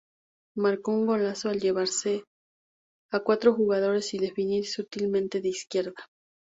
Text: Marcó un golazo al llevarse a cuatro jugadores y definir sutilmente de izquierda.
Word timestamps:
Marcó 0.57 0.93
un 0.93 1.05
golazo 1.05 1.49
al 1.49 1.59
llevarse 1.59 2.23
a 3.11 3.19
cuatro 3.19 3.53
jugadores 3.53 4.15
y 4.15 4.17
definir 4.17 4.65
sutilmente 4.65 5.41
de 5.41 5.49
izquierda. 5.49 6.07